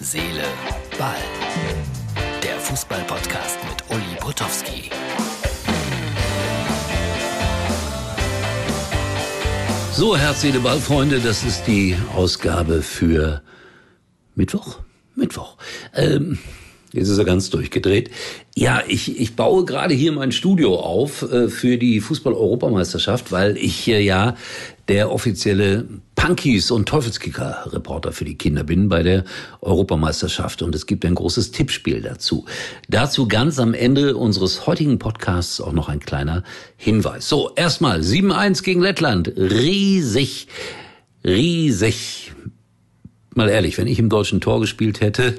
[0.00, 0.44] Seele,
[0.96, 1.16] Ball.
[2.40, 4.90] Der Fußball-Podcast mit Uli Potowski.
[9.92, 13.42] So, Herz, Seele, Ball, Freunde, das ist die Ausgabe für
[14.36, 14.78] Mittwoch.
[15.16, 15.56] Mittwoch.
[15.94, 16.38] Ähm,
[16.92, 18.10] Jetzt ist er ganz durchgedreht.
[18.54, 23.86] Ja, ich, ich baue gerade hier mein Studio auf äh, für die Fußball-Europameisterschaft, weil ich
[23.88, 24.36] äh, ja
[24.88, 29.24] der offizielle Punkies und Teufelskicker-Reporter für die Kinder bin bei der
[29.60, 30.62] Europameisterschaft.
[30.62, 32.46] Und es gibt ein großes Tippspiel dazu.
[32.88, 36.42] Dazu ganz am Ende unseres heutigen Podcasts auch noch ein kleiner
[36.78, 37.28] Hinweis.
[37.28, 39.30] So, erstmal 7-1 gegen Lettland.
[39.36, 40.48] Riesig,
[41.22, 42.32] riesig.
[43.34, 45.34] Mal ehrlich, wenn ich im deutschen Tor gespielt hätte,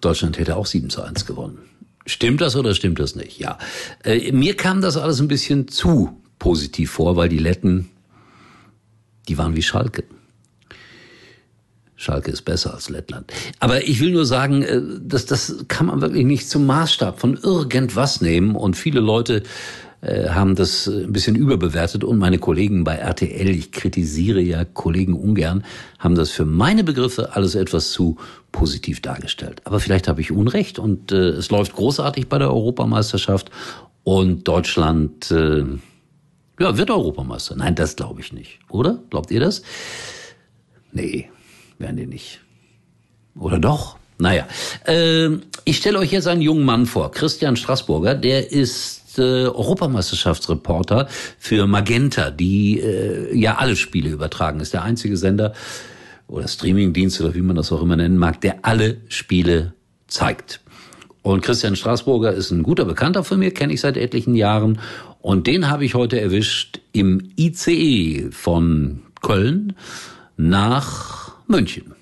[0.00, 1.58] Deutschland hätte auch 7 zu 1 gewonnen.
[2.06, 3.38] Stimmt das oder stimmt das nicht?
[3.38, 3.58] Ja.
[4.04, 7.90] Äh, mir kam das alles ein bisschen zu positiv vor, weil die Letten,
[9.28, 10.04] die waren wie Schalke.
[11.96, 13.30] Schalke ist besser als Lettland.
[13.58, 17.36] Aber ich will nur sagen, äh, das, das kann man wirklich nicht zum Maßstab von
[17.36, 18.56] irgendwas nehmen.
[18.56, 19.42] Und viele Leute
[20.30, 25.14] haben das äh, ein bisschen überbewertet und meine Kollegen bei RTL, ich kritisiere ja Kollegen
[25.14, 25.64] ungern,
[25.98, 28.16] haben das für meine Begriffe alles etwas zu
[28.52, 29.60] positiv dargestellt.
[29.64, 33.50] Aber vielleicht habe ich Unrecht und äh, es läuft großartig bei der Europameisterschaft
[34.02, 35.64] und Deutschland äh,
[36.58, 37.56] ja, wird Europameister.
[37.56, 38.58] Nein, das glaube ich nicht.
[38.68, 38.98] Oder?
[39.10, 39.62] Glaubt ihr das?
[40.92, 41.30] Nee,
[41.78, 42.40] werden die nicht.
[43.38, 43.96] Oder doch?
[44.18, 44.46] Naja,
[44.84, 45.28] äh,
[45.64, 51.08] ich stelle euch jetzt einen jungen Mann vor, Christian Straßburger, der ist äh, Europameisterschaftsreporter
[51.38, 54.60] für Magenta, die äh, ja alle Spiele übertragen.
[54.60, 55.52] Ist der einzige Sender
[56.28, 59.74] oder Streamingdienst oder wie man das auch immer nennen mag, der alle Spiele
[60.06, 60.60] zeigt.
[61.22, 64.80] Und Christian Straßburger ist ein guter Bekannter von mir, kenne ich seit etlichen Jahren.
[65.20, 69.74] Und den habe ich heute erwischt im ICE von Köln
[70.36, 71.94] nach München.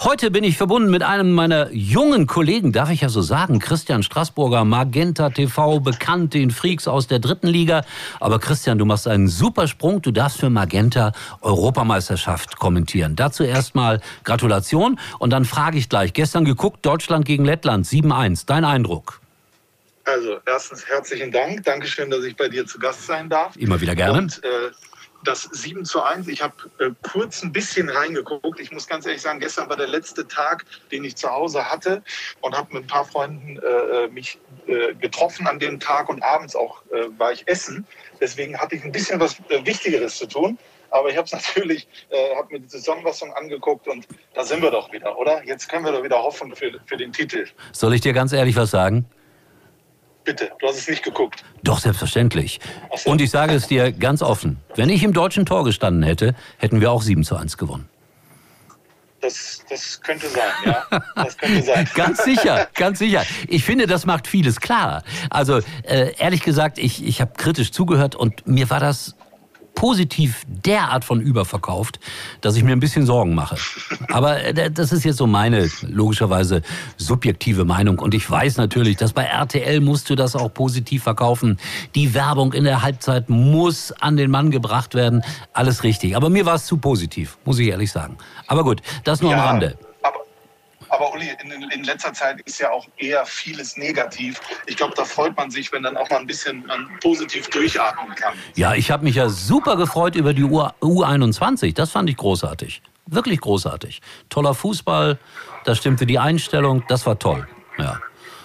[0.00, 4.02] Heute bin ich verbunden mit einem meiner jungen Kollegen, darf ich ja so sagen, Christian
[4.02, 7.82] Straßburger, Magenta TV, bekannt den Freaks aus der dritten Liga.
[8.18, 10.02] Aber Christian, du machst einen super Sprung.
[10.02, 11.12] Du darfst für Magenta
[11.42, 13.14] Europameisterschaft kommentieren.
[13.14, 16.12] Dazu erstmal Gratulation und dann frage ich gleich.
[16.12, 18.46] Gestern geguckt, Deutschland gegen Lettland, 7-1.
[18.46, 19.20] Dein Eindruck?
[20.04, 21.62] Also erstens herzlichen Dank.
[21.62, 23.56] Dankeschön, dass ich bei dir zu Gast sein darf.
[23.56, 24.18] Immer wieder gerne.
[24.18, 24.48] Und, äh,
[25.24, 28.60] das 7 zu 1, ich habe äh, kurz ein bisschen reingeguckt.
[28.60, 32.02] Ich muss ganz ehrlich sagen, gestern war der letzte Tag, den ich zu Hause hatte
[32.40, 36.54] und habe mit ein paar Freunden äh, mich äh, getroffen an dem Tag und abends
[36.54, 37.86] auch äh, war ich essen.
[38.20, 40.58] Deswegen hatte ich ein bisschen was äh, Wichtigeres zu tun.
[40.90, 44.70] Aber ich habe es natürlich, äh, habe mir die Zusammenfassung angeguckt und da sind wir
[44.70, 45.44] doch wieder, oder?
[45.44, 47.46] Jetzt können wir doch wieder hoffen für, für den Titel.
[47.72, 49.06] Soll ich dir ganz ehrlich was sagen?
[50.24, 51.44] Bitte, du hast es nicht geguckt.
[51.62, 52.60] Doch, selbstverständlich.
[52.96, 53.10] So.
[53.10, 54.58] Und ich sage es dir ganz offen.
[54.74, 57.88] Wenn ich im deutschen Tor gestanden hätte, hätten wir auch 7 zu 1 gewonnen.
[59.20, 61.02] Das, das könnte sein, ja.
[61.14, 61.88] Das könnte sein.
[61.94, 63.24] ganz sicher, ganz sicher.
[63.48, 65.02] Ich finde, das macht vieles klar.
[65.30, 69.14] Also, äh, ehrlich gesagt, ich, ich habe kritisch zugehört und mir war das
[69.84, 72.00] positiv derart von überverkauft,
[72.40, 73.56] dass ich mir ein bisschen Sorgen mache.
[74.08, 76.62] Aber äh, das ist jetzt so meine logischerweise
[76.96, 77.98] subjektive Meinung.
[77.98, 81.58] Und ich weiß natürlich, dass bei RTL musst du das auch positiv verkaufen.
[81.94, 85.22] Die Werbung in der Halbzeit muss an den Mann gebracht werden.
[85.52, 86.16] Alles richtig.
[86.16, 88.16] Aber mir war es zu positiv, muss ich ehrlich sagen.
[88.46, 89.36] Aber gut, das nur ja.
[89.36, 89.76] am Rande.
[90.94, 94.40] Aber Uli, in, in, letzter Zeit ist ja auch eher vieles negativ.
[94.66, 98.14] Ich glaube, da freut man sich, wenn dann auch mal ein bisschen man positiv durchatmen
[98.14, 98.34] kann.
[98.54, 101.74] Ja, ich habe mich ja super gefreut über die U U21.
[101.74, 102.80] Das fand ich großartig.
[103.06, 104.02] Wirklich großartig.
[104.28, 105.18] Toller Fußball,
[105.64, 107.46] das stimmte die Einstellung, das war toll.
[107.76, 108.00] Ja.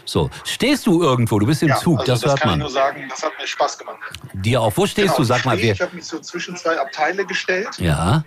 [0.05, 1.37] So, stehst du irgendwo?
[1.37, 2.59] Du bist im ja, Zug, also das, das hört kann man.
[2.59, 3.99] Ich nur sagen, das hat mir Spaß gemacht.
[4.33, 4.73] Dir auch.
[4.75, 5.23] Wo stehst genau, du?
[5.23, 5.73] Sag mal, wer.
[5.73, 7.77] Ich habe mich so zwischen zwei Abteile gestellt.
[7.77, 8.23] Ja.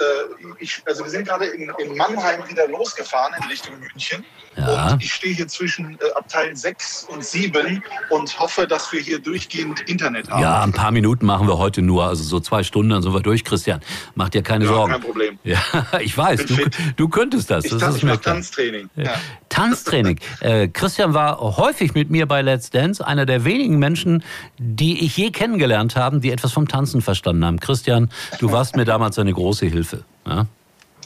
[0.00, 4.24] Äh, ich, also wir sind gerade in, in, Mannheim wieder losgefahren in Richtung München.
[4.56, 4.92] Ja.
[4.92, 9.18] Und ich stehe hier zwischen äh, Abteil 6 und 7 und hoffe, dass wir hier
[9.20, 10.42] durchgehend Internet haben.
[10.42, 13.20] Ja, ein paar Minuten machen wir heute nur, also so zwei Stunden, dann sind wir
[13.20, 13.80] durch, Christian.
[14.14, 14.92] Mach dir keine ja, Sorgen.
[14.92, 15.38] kein Problem.
[15.44, 15.62] Ja,
[16.00, 16.56] ich weiß, du,
[16.96, 17.64] du, könntest das.
[17.64, 18.88] Ich, das ich mache Tanztraining.
[18.96, 19.14] Ja.
[19.48, 20.18] Tanztraining.
[20.40, 24.22] Äh, Christian war häufig mit mir bei Let's Dance, einer der wenigen Menschen,
[24.58, 27.60] die ich je kennengelernt habe, die etwas vom Tanzen verstanden haben.
[27.60, 29.89] Christian, du warst mir damals eine große Hilfe.
[30.30, 30.46] Ja,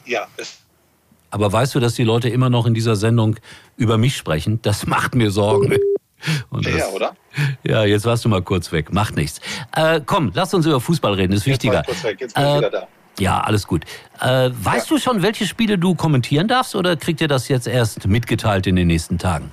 [0.06, 0.26] ja
[1.35, 3.37] aber weißt du, dass die Leute immer noch in dieser Sendung
[3.76, 4.61] über mich sprechen?
[4.62, 5.76] Das macht mir Sorgen.
[6.50, 7.17] Und das, ja, oder?
[7.65, 8.93] Ja, jetzt warst du mal kurz weg.
[8.93, 9.41] Macht nichts.
[9.75, 11.79] Äh, komm, lass uns über Fußball reden, ist wichtiger.
[11.79, 12.21] Jetzt, kurz weg.
[12.21, 12.88] jetzt bin ich äh, wieder da.
[13.19, 13.85] Ja, alles gut.
[14.21, 14.97] Äh, weißt ja.
[14.97, 18.77] du schon, welche Spiele du kommentieren darfst oder kriegt ihr das jetzt erst mitgeteilt in
[18.77, 19.50] den nächsten Tagen?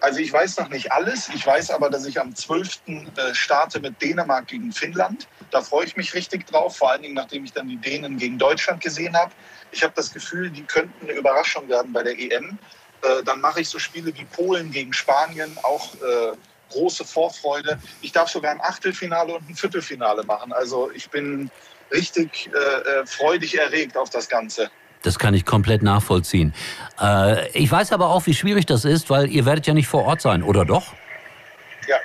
[0.00, 1.28] Also ich weiß noch nicht alles.
[1.34, 2.80] Ich weiß aber, dass ich am 12.
[2.86, 5.26] Äh, starte mit Dänemark gegen Finnland.
[5.50, 8.38] Da freue ich mich richtig drauf, vor allen Dingen nachdem ich dann die Dänen gegen
[8.38, 9.32] Deutschland gesehen habe.
[9.72, 12.58] Ich habe das Gefühl, die könnten eine Überraschung werden bei der EM.
[13.02, 16.36] Äh, dann mache ich so Spiele wie Polen gegen Spanien, auch äh,
[16.70, 17.80] große Vorfreude.
[18.00, 20.52] Ich darf sogar ein Achtelfinale und ein Viertelfinale machen.
[20.52, 21.50] Also ich bin
[21.90, 22.50] richtig
[23.06, 24.70] freudig erregt auf das Ganze.
[25.02, 26.54] Das kann ich komplett nachvollziehen.
[27.00, 30.04] Äh, ich weiß aber auch, wie schwierig das ist, weil ihr werdet ja nicht vor
[30.04, 30.92] Ort sein, oder doch?
[31.86, 31.96] Ja.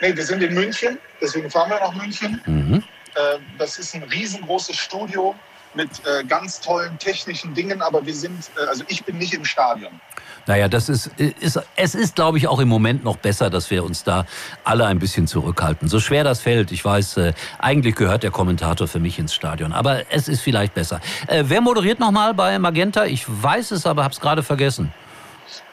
[0.00, 2.40] Nee, wir sind in München, deswegen fahren wir nach München.
[2.46, 2.84] Mhm.
[3.14, 5.34] Äh, das ist ein riesengroßes Studio
[5.74, 9.44] mit äh, ganz tollen technischen Dingen, aber wir sind, äh, also ich bin nicht im
[9.44, 10.00] Stadion.
[10.46, 13.84] Naja, das ist, ist es ist, glaube ich, auch im Moment noch besser, dass wir
[13.84, 14.26] uns da
[14.64, 15.88] alle ein bisschen zurückhalten.
[15.88, 19.72] So schwer das fällt, ich weiß, äh, eigentlich gehört der Kommentator für mich ins Stadion,
[19.72, 21.00] aber es ist vielleicht besser.
[21.26, 23.04] Äh, wer moderiert nochmal bei Magenta?
[23.04, 24.92] Ich weiß es, aber habe es gerade vergessen.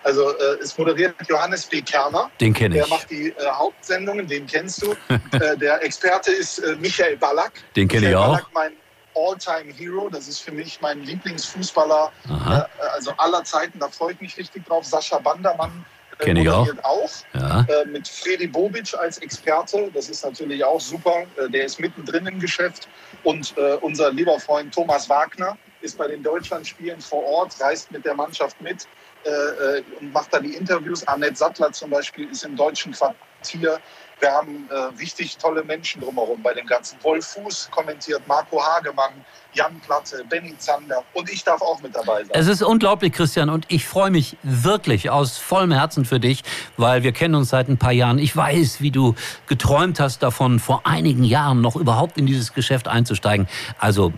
[0.04, 1.82] Also äh, es moderiert Johannes B.
[1.82, 2.32] Kerner.
[2.40, 2.82] Den kenne ich.
[2.82, 4.96] Der macht die äh, Hauptsendungen, den kennst du.
[5.10, 7.52] äh, der Experte ist äh, Michael Ballack.
[7.76, 8.28] Den kenne ich auch.
[8.28, 8.72] Ballack, mein
[9.18, 10.10] All-Time-Hero.
[10.10, 13.80] Das ist für mich mein Lieblingsfußballer äh, also aller Zeiten.
[13.80, 14.86] Da freue ich mich richtig drauf.
[14.86, 15.86] Sascha Bandermann
[16.19, 16.68] äh, Kenne ich auch.
[16.84, 17.62] auch ja.
[17.62, 19.90] äh, mit Fredi Bobic als Experte.
[19.94, 21.24] Das ist natürlich auch super.
[21.38, 22.88] Äh, der ist mittendrin im Geschäft.
[23.24, 28.06] Und äh, unser lieber Freund Thomas Wagner ist bei den Deutschlandspielen vor Ort, reist mit
[28.06, 28.88] der Mannschaft mit
[29.27, 31.06] äh, äh, und macht da die Interviews.
[31.06, 33.79] Annette Sattler zum Beispiel ist im deutschen Quartier.
[34.19, 36.97] Wir haben äh, richtig tolle Menschen drumherum bei dem Ganzen.
[37.03, 39.12] Wolf Fuß kommentiert, Marco Hagemann,
[39.53, 42.31] Jan Platte, Benny Zander und ich darf auch mit dabei sein.
[42.31, 46.44] Es ist unglaublich, Christian, und ich freue mich wirklich aus vollem Herzen für dich,
[46.77, 48.19] weil wir kennen uns seit ein paar Jahren.
[48.19, 49.13] Ich weiß, wie du
[49.47, 53.47] geträumt hast davon, vor einigen Jahren noch überhaupt in dieses Geschäft einzusteigen.
[53.77, 54.13] Also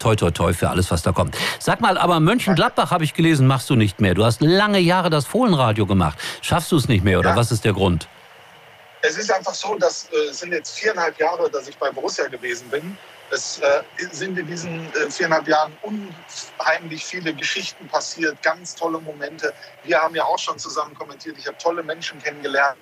[0.00, 1.36] toi toi toi für alles, was da kommt.
[1.60, 4.14] Sag mal, aber Mönchengladbach habe ich gelesen, machst du nicht mehr.
[4.14, 6.18] Du hast lange Jahre das Fohlenradio gemacht.
[6.42, 7.36] Schaffst du es nicht mehr oder ja.
[7.36, 8.08] was ist der Grund?
[9.02, 12.26] Es ist einfach so, dass äh, es sind jetzt viereinhalb Jahre, dass ich bei Borussia
[12.28, 12.98] gewesen bin.
[13.30, 19.54] Es äh, sind in diesen äh, viereinhalb Jahren unheimlich viele Geschichten passiert, ganz tolle Momente.
[19.84, 21.36] Wir haben ja auch schon zusammen kommentiert.
[21.38, 22.76] Ich habe tolle Menschen kennengelernt.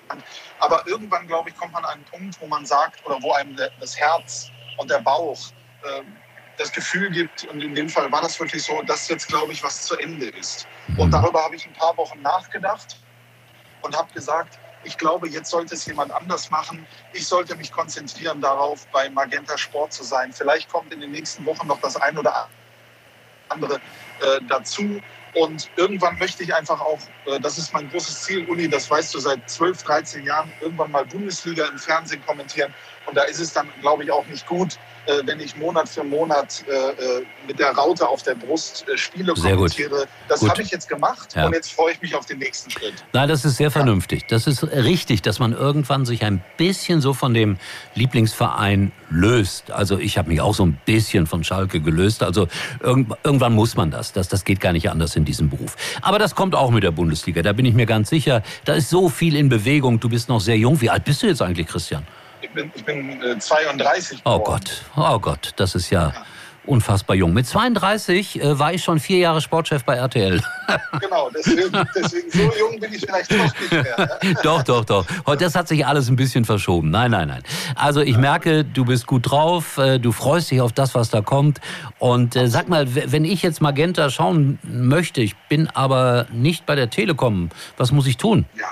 [0.59, 3.55] Aber irgendwann, glaube ich, kommt man an einen Punkt, wo man sagt, oder wo einem
[3.79, 5.37] das Herz und der Bauch
[5.85, 6.17] ähm,
[6.59, 9.63] das Gefühl gibt, und in dem Fall war das wirklich so, dass jetzt, glaube ich,
[9.63, 10.67] was zu Ende ist.
[10.97, 12.97] Und darüber habe ich ein paar Wochen nachgedacht
[13.81, 16.85] und habe gesagt, ich glaube, jetzt sollte es jemand anders machen.
[17.13, 20.33] Ich sollte mich konzentrieren darauf, bei Magenta Sport zu sein.
[20.33, 22.49] Vielleicht kommt in den nächsten Wochen noch das ein oder
[23.47, 25.01] andere äh, dazu.
[25.35, 29.13] Und irgendwann möchte ich einfach auch, äh, das ist mein großes Ziel, Uli, das weißt
[29.13, 32.73] du seit 12, 13 Jahren, irgendwann mal Bundesliga im Fernsehen kommentieren.
[33.05, 34.77] Und da ist es dann, glaube ich, auch nicht gut,
[35.09, 39.33] äh, wenn ich Monat für Monat äh, äh, mit der Raute auf der Brust Spiele
[39.35, 39.89] sehr kommentiere.
[39.89, 40.07] Gut.
[40.27, 41.47] Das habe ich jetzt gemacht ja.
[41.47, 42.93] und jetzt freue ich mich auf den nächsten Schritt.
[43.13, 44.27] Nein, das ist sehr vernünftig.
[44.27, 47.57] Das ist richtig, dass man irgendwann sich ein bisschen so von dem
[47.95, 49.71] Lieblingsverein löst.
[49.71, 52.21] Also ich habe mich auch so ein bisschen von Schalke gelöst.
[52.21, 52.47] Also
[52.83, 54.11] irgendwann muss man das.
[54.11, 54.27] das.
[54.27, 55.75] Das geht gar nicht anders in diesem Beruf.
[56.01, 57.41] Aber das kommt auch mit der Bundesliga.
[57.41, 58.43] Da bin ich mir ganz sicher.
[58.65, 59.99] Da ist so viel in Bewegung.
[59.99, 60.79] Du bist noch sehr jung.
[60.81, 62.05] Wie alt bist du jetzt eigentlich, Christian?
[62.49, 64.21] Ich bin, ich bin äh, 32.
[64.25, 66.13] Oh Gott, oh Gott, das ist ja, ja.
[66.65, 67.31] unfassbar jung.
[67.31, 70.41] Mit 32 äh, war ich schon vier Jahre Sportchef bei RTL.
[70.99, 74.19] genau, deswegen, deswegen so jung bin ich vielleicht doch nicht mehr.
[74.43, 75.05] doch, doch, doch.
[75.37, 76.89] Das hat sich alles ein bisschen verschoben.
[76.89, 77.43] Nein, nein, nein.
[77.75, 81.21] Also ich merke, du bist gut drauf, äh, du freust dich auf das, was da
[81.21, 81.61] kommt.
[81.99, 86.73] Und äh, sag mal, wenn ich jetzt Magenta schauen möchte, ich bin aber nicht bei
[86.73, 88.45] der Telekom, was muss ich tun?
[88.57, 88.65] Ja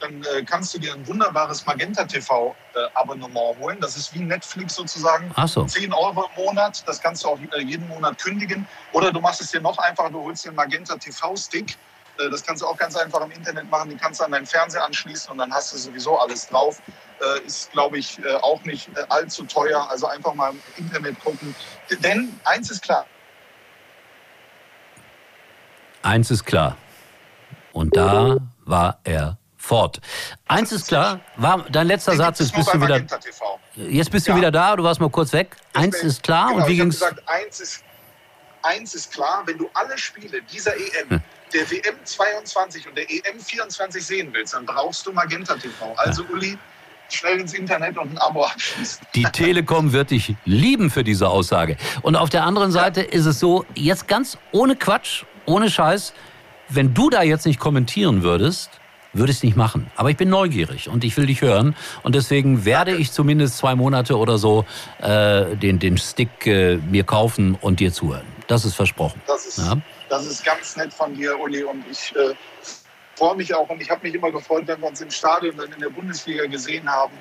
[0.00, 3.78] dann äh, kannst du dir ein wunderbares Magenta TV äh, Abonnement holen.
[3.80, 5.30] Das ist wie Netflix sozusagen.
[5.34, 5.64] Ach so.
[5.64, 6.82] 10 Euro im Monat.
[6.86, 8.66] Das kannst du auch äh, jeden Monat kündigen.
[8.92, 10.10] Oder du machst es dir noch einfacher.
[10.10, 11.76] Du holst dir einen Magenta TV Stick.
[12.18, 13.90] Äh, das kannst du auch ganz einfach im Internet machen.
[13.90, 16.80] Den kannst du an deinen Fernseher anschließen und dann hast du sowieso alles drauf.
[17.20, 19.88] Äh, ist, glaube ich, äh, auch nicht allzu teuer.
[19.90, 21.54] Also einfach mal im Internet gucken.
[22.02, 23.06] Denn eins ist klar.
[26.02, 26.76] Eins ist klar.
[27.72, 30.00] Und da war er fort.
[30.46, 33.04] Eins ist klar, war dein letzter Satz, jetzt bist du wieder.
[33.74, 35.56] Jetzt bist du wieder da, du warst mal kurz weg.
[35.74, 36.94] Eins ist klar genau, und wie ging's?
[37.00, 37.84] Gesagt, eins ist,
[38.62, 41.20] eins ist klar, wenn du alle Spiele dieser EM, hm.
[41.52, 45.92] der WM 22 und der EM 24 sehen willst, dann brauchst du Magenta TV.
[45.96, 46.30] Also ja.
[46.30, 46.58] Uli,
[47.10, 49.06] schnell ins Internet und ein Abo abschließen.
[49.14, 51.76] Die Telekom wird dich lieben für diese Aussage.
[52.02, 53.08] Und auf der anderen Seite ja.
[53.08, 56.12] ist es so, jetzt ganz ohne Quatsch, ohne Scheiß,
[56.68, 58.70] wenn du da jetzt nicht kommentieren würdest,
[59.18, 59.90] würde es nicht machen.
[59.96, 61.76] Aber ich bin neugierig und ich will dich hören.
[62.02, 64.64] Und deswegen werde ich zumindest zwei Monate oder so
[65.00, 68.26] äh, den, den Stick äh, mir kaufen und dir zuhören.
[68.46, 69.20] Das ist versprochen.
[69.26, 69.76] Das ist, ja?
[70.08, 71.64] das ist ganz nett von dir, Uli.
[71.64, 72.34] Und ich äh,
[73.16, 75.72] freue mich auch und ich habe mich immer gefreut, wenn wir uns im Stadion dann
[75.72, 77.12] in der Bundesliga gesehen haben,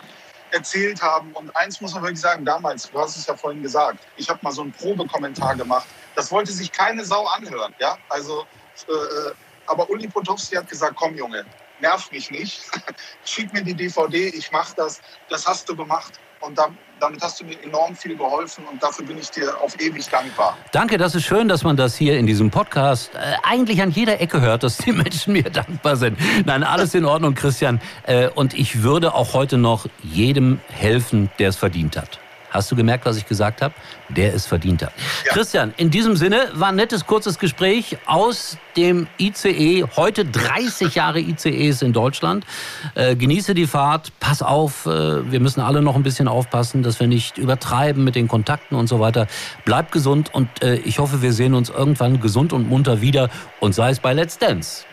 [0.51, 1.32] erzählt haben.
[1.34, 4.39] Und eins muss man wirklich sagen, damals, du hast es ja vorhin gesagt, ich habe
[4.42, 5.88] mal so einen Probekommentar gemacht.
[6.16, 7.74] Das wollte sich keine Sau anhören.
[7.80, 7.98] Ja?
[8.10, 8.46] Also,
[8.88, 9.32] äh,
[9.66, 11.46] aber Uli Potowski hat gesagt, komm Junge,
[11.81, 12.62] nerv mich nicht,
[13.25, 15.01] schieb mir die DVD, ich mach das.
[15.29, 16.19] Das hast du gemacht.
[16.39, 16.69] Und da,
[17.00, 20.55] damit hast du mir enorm viel geholfen und dafür bin ich dir auf ewig dankbar.
[20.72, 24.22] Danke, das ist schön, dass man das hier in diesem Podcast äh, eigentlich an jeder
[24.22, 26.19] Ecke hört, dass die Menschen mir dankbar sind.
[26.46, 27.81] Nein, alles in Ordnung, Christian.
[28.03, 32.19] Äh, und ich würde auch heute noch jedem helfen, der es verdient hat.
[32.50, 33.74] Hast du gemerkt, was ich gesagt habe?
[34.10, 34.94] Der es verdient hat.
[35.25, 35.34] Ja.
[35.34, 39.86] Christian, in diesem Sinne war ein nettes, kurzes Gespräch aus dem ICE.
[39.96, 42.46] Heute 30 Jahre ICEs in Deutschland.
[42.96, 47.00] Äh, genieße die Fahrt, pass auf, äh, wir müssen alle noch ein bisschen aufpassen, dass
[47.00, 49.27] wir nicht übertreiben mit den Kontakten und so weiter.
[49.66, 53.74] Bleib gesund und äh, ich hoffe, wir sehen uns irgendwann gesund und munter wieder und
[53.74, 54.86] sei es bei Let's Dance.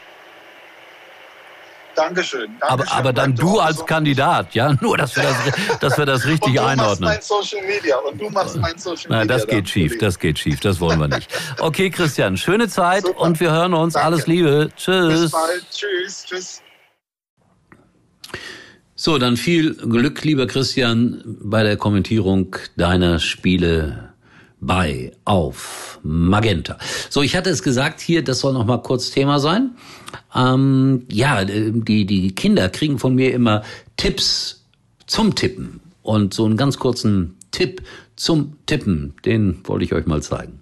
[1.94, 2.50] Dankeschön.
[2.60, 2.60] Dankeschön.
[2.60, 4.72] Aber, aber dann du als so Kandidat, ja?
[4.80, 6.88] Nur, dass wir das, dass wir das richtig einordnen.
[6.88, 9.24] und du machst mein Social Media und du machst mein Social Media.
[9.24, 11.28] Na, das geht schief, das geht schief, das wollen wir nicht.
[11.60, 13.20] Okay, Christian, schöne Zeit Super.
[13.20, 13.94] und wir hören uns.
[13.94, 14.06] Danke.
[14.06, 14.70] Alles Liebe.
[14.76, 15.22] Tschüss.
[15.22, 15.66] Bis bald.
[15.70, 16.24] Tschüss.
[16.24, 16.62] Tschüss.
[18.96, 24.13] So, dann viel Glück, lieber Christian, bei der Kommentierung deiner Spiele
[24.60, 26.78] bei auf Magenta.
[27.10, 29.76] So, ich hatte es gesagt hier, das soll noch mal kurz Thema sein.
[30.34, 33.62] Ähm, ja, die die Kinder kriegen von mir immer
[33.96, 34.64] Tipps
[35.06, 37.82] zum Tippen und so einen ganz kurzen Tipp
[38.16, 40.60] zum Tippen, den wollte ich euch mal zeigen.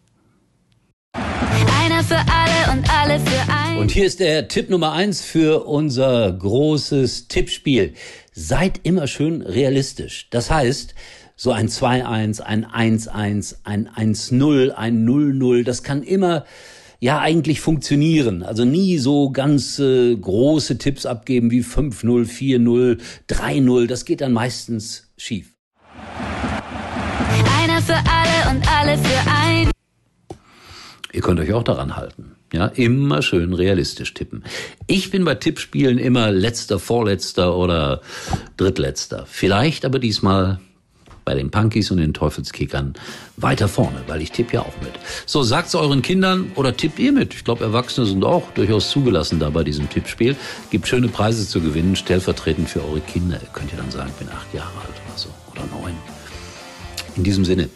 [1.15, 3.79] Einer für alle und alle für ein.
[3.79, 7.95] Und hier ist der Tipp Nummer eins für unser großes Tippspiel.
[8.33, 10.29] Seid immer schön realistisch.
[10.31, 10.95] Das heißt,
[11.37, 16.45] so ein 2-1, ein 1-1, ein 1-0, ein 0-0, das kann immer
[17.01, 18.43] ja eigentlich funktionieren.
[18.43, 24.33] Also nie so ganz äh, große Tipps abgeben wie 5-0, 4-0, 3-0, das geht dann
[24.33, 25.53] meistens schief.
[27.61, 29.71] Einer für alle und alle für ein.
[31.13, 32.37] Ihr könnt euch auch daran halten.
[32.53, 34.45] Ja, immer schön realistisch tippen.
[34.87, 38.03] Ich bin bei Tippspielen immer letzter, vorletzter oder
[38.59, 39.25] drittletzter.
[39.27, 40.61] Vielleicht aber diesmal
[41.25, 42.95] bei den Punkies und den Teufelskickern
[43.37, 44.93] weiter vorne, weil ich tippe ja auch mit.
[45.27, 47.35] So, sagt's euren Kindern oder tippt ihr mit.
[47.35, 50.37] Ich glaube, Erwachsene sind auch durchaus zugelassen da bei diesem Tippspiel.
[50.71, 53.41] Gibt schöne Preise zu gewinnen, stellvertretend für eure Kinder.
[53.53, 55.95] Könnt ihr dann sagen, ich bin acht Jahre alt oder so oder neun.
[57.17, 57.69] In diesem Sinne,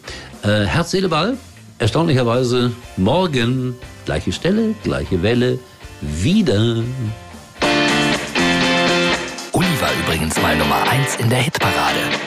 [0.43, 1.37] äh, Herz, Seele, Ball.
[1.79, 3.75] Erstaunlicherweise morgen
[4.05, 5.59] gleiche Stelle, gleiche Welle,
[6.01, 6.83] wieder.
[9.51, 12.26] Uli war übrigens mal Nummer eins in der Hitparade.